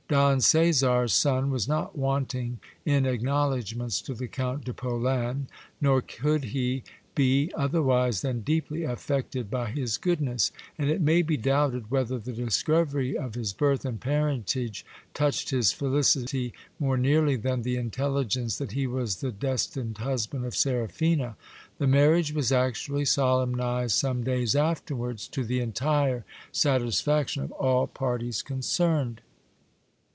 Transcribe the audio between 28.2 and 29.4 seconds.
concerned.